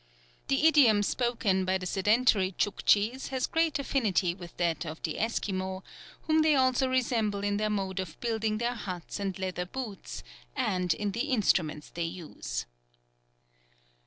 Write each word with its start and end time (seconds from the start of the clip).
The 0.47 0.65
idiom 0.67 1.03
spoken 1.03 1.63
by 1.63 1.77
the 1.77 1.85
sedentary 1.85 2.53
Tchouktchis 2.53 3.27
has 3.27 3.45
great 3.45 3.77
affinity 3.77 4.33
with 4.33 4.57
that 4.57 4.83
of 4.83 4.99
the 5.03 5.19
Esquimaux, 5.19 5.83
whom 6.23 6.41
they 6.41 6.55
also 6.55 6.87
resemble 6.89 7.43
in 7.43 7.57
their 7.57 7.69
mode 7.69 7.99
of 7.99 8.19
building 8.19 8.57
their 8.57 8.73
huts 8.73 9.19
and 9.19 9.37
leather 9.37 9.67
boats, 9.67 10.23
and 10.55 10.95
in 10.95 11.11
the 11.11 11.25
instruments 11.29 11.91
they 11.91 12.03
use. 12.05 12.65